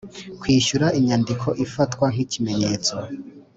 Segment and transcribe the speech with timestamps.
[0.39, 2.95] Kwishyura inyandiko ifatwa nk ikimenyetso